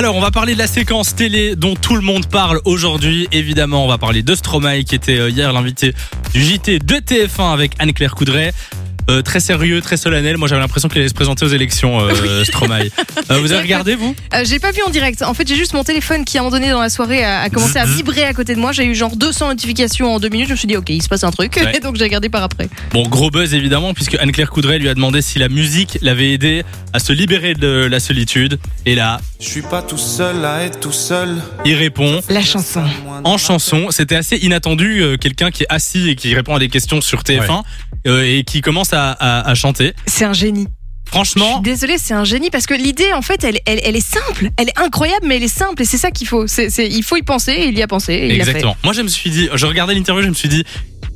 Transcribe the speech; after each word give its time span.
Alors, 0.00 0.16
on 0.16 0.20
va 0.22 0.30
parler 0.30 0.54
de 0.54 0.58
la 0.58 0.66
séquence 0.66 1.14
télé 1.14 1.56
dont 1.56 1.74
tout 1.74 1.94
le 1.94 2.00
monde 2.00 2.24
parle 2.24 2.62
aujourd'hui. 2.64 3.28
Évidemment, 3.32 3.84
on 3.84 3.86
va 3.86 3.98
parler 3.98 4.22
de 4.22 4.34
Stromae 4.34 4.82
qui 4.82 4.94
était 4.94 5.18
euh, 5.18 5.28
hier 5.28 5.52
l'invité 5.52 5.92
du 6.32 6.42
JT 6.42 6.78
de 6.78 6.94
TF1 6.94 7.52
avec 7.52 7.72
Anne-Claire 7.78 8.14
Coudray. 8.14 8.50
Euh, 9.10 9.22
très 9.22 9.40
sérieux, 9.40 9.80
très 9.80 9.96
solennel. 9.96 10.36
Moi, 10.36 10.46
j'avais 10.46 10.60
l'impression 10.60 10.88
qu'il 10.88 10.98
allait 11.00 11.08
se 11.08 11.14
présenter 11.14 11.44
aux 11.44 11.48
élections, 11.48 12.00
euh, 12.00 12.44
Stromae. 12.44 12.84
Euh, 13.30 13.38
vous 13.40 13.50
avez 13.50 13.62
regardé, 13.62 13.96
vous? 13.96 14.14
Euh, 14.34 14.44
j'ai 14.44 14.60
pas 14.60 14.70
vu 14.70 14.82
en 14.86 14.90
direct. 14.90 15.22
En 15.22 15.34
fait, 15.34 15.48
j'ai 15.48 15.56
juste 15.56 15.74
mon 15.74 15.82
téléphone 15.82 16.24
qui, 16.24 16.38
à 16.38 16.40
un 16.40 16.44
moment 16.44 16.56
donné 16.56 16.70
dans 16.70 16.80
la 16.80 16.90
soirée, 16.90 17.24
a, 17.24 17.40
a 17.40 17.50
commencé 17.50 17.78
à 17.78 17.86
vibrer 17.86 18.22
à 18.24 18.32
côté 18.32 18.54
de 18.54 18.60
moi. 18.60 18.70
J'ai 18.70 18.84
eu 18.84 18.94
genre 18.94 19.16
200 19.16 19.48
notifications 19.48 20.14
en 20.14 20.20
deux 20.20 20.28
minutes. 20.28 20.46
Je 20.46 20.52
me 20.52 20.56
suis 20.56 20.68
dit, 20.68 20.76
ok, 20.76 20.90
il 20.90 21.02
se 21.02 21.08
passe 21.08 21.24
un 21.24 21.32
truc. 21.32 21.56
Ouais. 21.56 21.76
Et 21.76 21.80
donc, 21.80 21.96
j'ai 21.96 22.04
regardé 22.04 22.28
par 22.28 22.44
après. 22.44 22.68
Bon, 22.92 23.02
gros 23.02 23.30
buzz 23.30 23.52
évidemment, 23.52 23.94
puisque 23.94 24.14
Anne-Claire 24.14 24.50
Coudray 24.50 24.78
lui 24.78 24.88
a 24.88 24.94
demandé 24.94 25.22
si 25.22 25.40
la 25.40 25.48
musique 25.48 25.98
l'avait 26.02 26.32
aidé 26.32 26.62
à 26.92 27.00
se 27.00 27.12
libérer 27.12 27.54
de 27.54 27.88
la 27.90 27.98
solitude. 27.98 28.58
Et 28.86 28.94
là, 28.94 29.20
Je 29.40 29.48
suis 29.48 29.62
pas 29.62 29.82
tout 29.82 29.98
seul 29.98 30.44
à 30.44 30.62
être 30.62 30.78
tout 30.78 30.92
seul. 30.92 31.36
il 31.64 31.74
répond 31.74 32.20
La 32.28 32.42
chanson. 32.42 32.84
en 33.24 33.38
chanson. 33.38 33.88
C'était 33.90 34.16
assez 34.16 34.36
inattendu, 34.36 35.02
euh, 35.02 35.16
quelqu'un 35.16 35.50
qui 35.50 35.64
est 35.64 35.66
assis 35.68 36.08
et 36.10 36.14
qui 36.16 36.32
répond 36.34 36.54
à 36.54 36.58
des 36.60 36.68
questions 36.68 37.00
sur 37.00 37.22
TF1 37.22 37.62
euh, 38.06 38.22
et 38.24 38.44
qui 38.44 38.60
commence 38.60 38.92
à, 38.92 39.10
à- 39.12 39.48
à 39.48 39.54
chanter. 39.54 39.94
C'est 40.06 40.24
un 40.24 40.32
génie. 40.32 40.66
Je 41.06 41.10
Franchement, 41.12 41.54
suis 41.54 41.62
désolée, 41.62 41.98
c'est 41.98 42.14
un 42.14 42.22
génie 42.22 42.50
parce 42.50 42.66
que 42.66 42.74
l'idée, 42.74 43.12
en 43.12 43.22
fait, 43.22 43.42
elle, 43.42 43.58
elle, 43.66 43.80
elle 43.82 43.96
est 43.96 44.00
simple. 44.06 44.50
Elle 44.56 44.68
est 44.68 44.78
incroyable, 44.78 45.26
mais 45.26 45.38
elle 45.38 45.42
est 45.42 45.48
simple. 45.48 45.82
Et 45.82 45.84
c'est 45.84 45.98
ça 45.98 46.12
qu'il 46.12 46.28
faut. 46.28 46.46
C'est, 46.46 46.68
il 46.88 47.02
faut 47.02 47.16
y 47.16 47.22
penser. 47.22 47.50
Et 47.52 47.66
il 47.66 47.76
y 47.76 47.82
a 47.82 47.88
pensé. 47.88 48.12
Et 48.14 48.26
il 48.32 48.38
l'a 48.38 48.44
fait. 48.44 48.50
exactement. 48.50 48.76
Moi, 48.84 48.92
je 48.92 49.02
me 49.02 49.08
suis 49.08 49.28
dit, 49.30 49.48
je 49.52 49.66
regardais 49.66 49.94
l'interview, 49.94 50.22
je 50.22 50.28
me 50.28 50.34
suis 50.34 50.48
dit, 50.48 50.64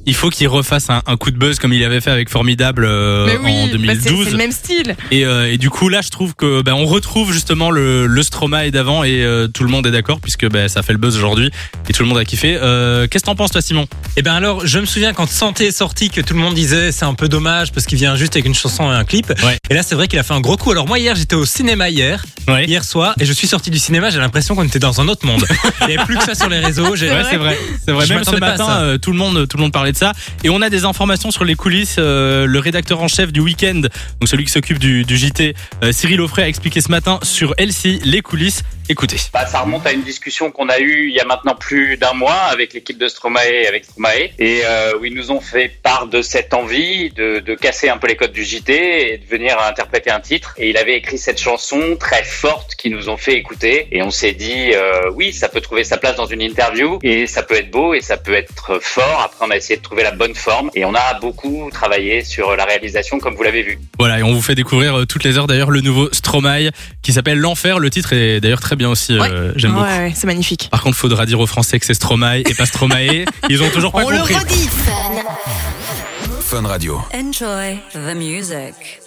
il 0.06 0.14
faut 0.14 0.30
qu'il 0.30 0.48
refasse 0.48 0.90
un, 0.90 1.02
un 1.06 1.16
coup 1.16 1.30
de 1.30 1.36
buzz 1.38 1.58
comme 1.58 1.72
il 1.72 1.82
avait 1.84 2.00
fait 2.00 2.10
avec 2.10 2.28
Formidable 2.30 2.84
euh, 2.84 3.26
Mais 3.26 3.36
oui, 3.38 3.50
en 3.52 3.66
bah, 3.86 3.92
c'est- 4.00 4.08
2012. 4.10 4.24
c'est 4.24 4.30
le 4.32 4.36
même 4.36 4.52
style. 4.52 4.96
Et, 5.10 5.24
euh, 5.24 5.50
et 5.52 5.58
du 5.58 5.70
coup 5.70 5.88
là 5.88 6.00
je 6.02 6.10
trouve 6.10 6.34
que 6.34 6.62
ben, 6.62 6.74
on 6.74 6.86
retrouve 6.86 7.32
justement 7.32 7.70
le, 7.70 8.06
le 8.06 8.22
Stromae 8.22 8.70
d'avant 8.70 9.04
et 9.04 9.22
euh, 9.24 9.48
tout 9.48 9.62
le 9.64 9.70
monde 9.70 9.86
est 9.86 9.90
d'accord 9.90 10.20
puisque 10.20 10.48
ben, 10.48 10.68
ça 10.68 10.82
fait 10.82 10.92
le 10.92 10.98
buzz 10.98 11.16
aujourd'hui 11.16 11.50
et 11.88 11.92
tout 11.92 12.02
le 12.02 12.08
monde 12.08 12.18
a 12.18 12.24
kiffé. 12.24 12.56
Euh, 12.60 13.06
Qu'est-ce 13.08 13.24
que 13.24 13.27
t'en 13.27 13.34
penses 13.36 13.50
toi 13.52 13.61
Simon? 13.62 13.86
Eh 14.16 14.22
ben 14.22 14.33
alors, 14.34 14.66
je 14.66 14.78
me 14.78 14.86
souviens 14.86 15.12
quand 15.12 15.28
Santé 15.28 15.66
est 15.66 15.72
sorti 15.72 16.11
que 16.11 16.20
tout 16.20 16.34
le 16.34 16.41
monde 16.41 16.55
disait 16.55 16.92
c'est 16.92 17.05
un 17.05 17.14
peu 17.14 17.28
dommage 17.28 17.72
parce 17.72 17.86
qu'il 17.86 17.98
vient 17.98 18.16
juste 18.16 18.34
avec 18.36 18.46
une 18.46 18.55
chanson 18.55 18.91
et 18.91 18.94
un 18.94 19.05
clip. 19.05 19.28
Ouais. 19.44 19.58
Et 19.70 19.74
là, 19.74 19.83
c'est 19.83 19.94
vrai 19.94 20.06
qu'il 20.08 20.18
a 20.18 20.22
fait 20.22 20.34
un 20.34 20.41
gros 20.41 20.56
coup. 20.56 20.70
Alors 20.70 20.86
moi 20.86 20.98
hier, 20.98 21.14
j'étais 21.16 21.36
au 21.36 21.44
cinéma 21.46 21.89
hier, 21.91 22.24
Ouais. 22.46 22.66
hier 22.66 22.84
soir, 22.84 23.14
et 23.18 23.24
je 23.24 23.33
suis 23.33 23.46
sorti 23.46 23.70
du 23.70 23.78
cinéma. 23.78 24.11
J'ai 24.11 24.18
l'impression 24.18 24.55
qu'on 24.55 24.64
était 24.64 24.78
dans 24.78 25.00
un 25.00 25.08
autre 25.08 25.27
monde. 25.27 25.44
Il 25.83 25.86
n'y 25.89 25.94
avait 25.96 26.05
plus 26.05 26.16
que 26.18 26.24
ça 26.24 26.34
sur 26.34 26.48
les 26.48 26.58
réseaux. 26.58 26.91
Ouais, 26.91 26.96
c'est 26.98 27.36
vrai, 27.36 27.58
c'est 27.86 27.92
vrai. 27.92 28.06
Je 28.06 28.12
Même 28.14 28.24
ce 28.24 28.36
matin, 28.36 28.56
ça. 28.66 28.80
euh, 28.83 28.98
tout 28.98 29.12
le 29.12 29.18
monde, 29.18 29.48
tout 29.48 29.56
le 29.56 29.62
monde 29.62 29.72
parlait 29.72 29.92
ça. 29.95 30.12
Et 30.42 30.50
on 30.50 30.62
a 30.62 30.70
des 30.70 30.84
informations 30.84 31.31
sur 31.31 31.45
les 31.45 31.55
coulisses. 31.55 31.97
Euh, 31.98 32.47
le 32.47 32.59
rédacteur 32.59 33.00
en 33.00 33.09
chef 33.09 33.33
du 33.33 33.41
Week-end, 33.41 33.81
donc 34.20 34.28
celui 34.28 34.45
qui 34.45 34.53
s'occupe 34.53 34.78
du, 34.78 35.05
JT, 35.09 35.55
euh, 35.83 35.92
Cyril 35.92 36.20
Offray 36.20 36.45
a 36.45 36.48
expliqué 36.48 36.81
ce 36.81 36.91
matin 36.91 37.19
sur 37.23 37.55
LC 37.59 38.01
les 38.05 38.20
coulisses. 38.20 38.62
Écoutez. 38.91 39.17
Bah, 39.33 39.47
ça 39.47 39.61
remonte 39.61 39.86
à 39.86 39.92
une 39.92 40.03
discussion 40.03 40.51
qu'on 40.51 40.69
a 40.69 40.78
eue 40.78 41.09
il 41.09 41.14
y 41.14 41.20
a 41.20 41.25
maintenant 41.25 41.55
plus 41.55 41.97
d'un 41.97 42.12
mois 42.12 42.34
avec 42.34 42.75
l'équipe 42.75 42.98
de 42.98 43.09
Stromae 43.09 43.41
et 43.51 43.67
avec 43.67 43.86
Stromae 43.86 44.28
et 44.39 44.61
euh, 44.67 44.92
ils 45.03 45.14
nous 45.14 45.31
ont 45.31 45.41
fait 45.41 45.70
part 45.83 46.06
de 46.06 46.20
cette 46.20 46.53
envie 46.53 47.08
de, 47.11 47.39
de 47.39 47.55
casser 47.55 47.89
un 47.89 47.97
peu 47.97 48.08
les 48.08 48.17
codes 48.17 48.33
du 48.33 48.45
JT 48.45 49.14
et 49.14 49.17
de 49.17 49.25
venir 49.25 49.58
interpréter 49.58 50.11
un 50.11 50.20
titre. 50.20 50.55
Et 50.58 50.69
il 50.69 50.77
avait 50.77 50.97
écrit 50.97 51.17
cette 51.17 51.41
chanson 51.41 51.97
très 51.98 52.25
forte 52.25 52.75
qui 52.75 52.91
nous 52.91 53.08
ont 53.08 53.17
fait 53.17 53.34
écouter 53.34 53.89
et 53.91 54.03
on 54.03 54.11
s'est 54.11 54.33
dit 54.33 54.73
euh, 54.75 55.11
oui, 55.14 55.33
ça 55.33 55.48
peut 55.48 55.62
trouver 55.62 55.84
sa 55.84 55.97
place 55.97 56.17
dans 56.17 56.27
une 56.27 56.42
interview 56.42 56.98
et 57.03 57.27
ça 57.27 57.42
peut 57.42 57.55
être 57.55 57.70
beau 57.70 57.95
et 57.95 58.03
ça 58.03 58.19
peut 58.19 58.34
être 58.34 58.79
fort. 58.83 59.23
Après, 59.25 59.47
on 59.47 59.51
a 59.51 59.56
essayé 59.56 59.79
de 59.79 59.83
trouver 59.84 60.02
la 60.02 60.10
bonne 60.10 60.34
forme 60.34 60.70
et 60.74 60.84
on 60.84 60.94
a 60.94 61.14
beaucoup 61.20 61.68
travaillé 61.72 62.24
sur 62.24 62.56
la 62.56 62.64
réalisation 62.64 63.18
comme 63.20 63.34
vous 63.36 63.42
l'avez 63.44 63.62
vu. 63.62 63.78
Voilà, 63.98 64.18
et 64.18 64.22
on 64.24 64.32
vous 64.34 64.42
fait 64.42 64.56
découvrir 64.56 64.98
euh, 64.98 65.04
toutes 65.06 65.22
les 65.22 65.38
heures 65.38 65.46
d'ailleurs 65.46 65.70
le 65.70 65.80
nouveau 65.80 66.08
Stromae 66.12 66.70
qui 67.02 67.12
s'appelle 67.12 67.38
L'Enfer. 67.38 67.78
Le 67.78 67.90
titre 67.90 68.12
est 68.12 68.40
d'ailleurs 68.40 68.60
très 68.60 68.74
bien 68.77 68.88
aussi. 68.90 69.16
euh, 69.18 69.52
J'aime 69.56 69.74
Ouais, 69.77 69.80
beaucoup. 69.80 69.92
ouais, 69.92 70.12
c'est 70.16 70.27
magnifique. 70.27 70.68
Par 70.70 70.82
contre, 70.82 70.96
faudra 70.96 71.27
dire 71.27 71.38
aux 71.38 71.46
Français 71.46 71.78
que 71.78 71.86
c'est 71.86 71.94
Stromae 71.94 72.40
et 72.40 72.55
pas 72.55 72.66
Stromae. 72.66 73.24
Ils 73.48 73.62
ont 73.62 73.70
toujours 73.70 73.92
pas 73.92 74.02
On 74.05 74.10
le 74.10 74.18
compris. 74.18 74.34
redit. 74.34 74.68
Fun 76.40 76.66
Radio. 76.66 77.00
Enjoy 77.14 77.78
the 77.94 78.14
music. 78.17 79.00